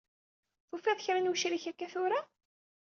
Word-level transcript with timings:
Tufiḍ-d 0.69 0.99
kra 1.05 1.19
n 1.19 1.29
wecrik 1.31 1.65
akka 1.71 1.87
tura? 1.93 2.21